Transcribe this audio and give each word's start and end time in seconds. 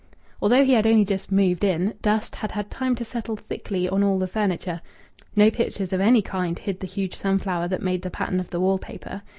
Although 0.41 0.65
he 0.65 0.73
had 0.73 0.87
only 0.87 1.05
just 1.05 1.31
"moved 1.31 1.63
in," 1.63 1.93
dust 2.01 2.37
had 2.37 2.53
had 2.53 2.71
time 2.71 2.95
to 2.95 3.05
settle 3.05 3.35
thickly 3.35 3.87
on 3.87 4.03
all 4.03 4.17
the 4.17 4.25
furniture. 4.25 4.81
No 5.35 5.51
pictures 5.51 5.93
of 5.93 6.01
any 6.01 6.23
kind 6.23 6.57
hid 6.57 6.79
the 6.79 6.87
huge 6.87 7.13
sunflower 7.15 7.67
that 7.67 7.83
made 7.83 8.01
the 8.01 8.09
pattern 8.09 8.39
of 8.39 8.49
the 8.49 8.59
wall 8.59 8.79
paper. 8.79 9.21